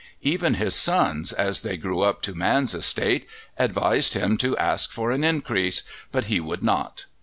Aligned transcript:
Even 0.23 0.55
his 0.55 0.73
sons, 0.73 1.31
as 1.31 1.61
they 1.61 1.77
grew 1.77 2.01
up 2.01 2.23
to 2.23 2.33
man's 2.33 2.73
estate, 2.73 3.27
advised 3.59 4.15
him 4.15 4.35
to 4.37 4.57
ask 4.57 4.91
for 4.91 5.11
an 5.11 5.23
increase, 5.23 5.83
but 6.11 6.25
he 6.25 6.39
would 6.39 6.63
not. 6.63 7.05